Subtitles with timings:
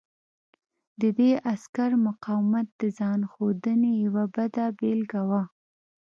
[1.01, 5.43] د دې عسکر مقاومت د ځان ښودنې یوه بده بېلګه وه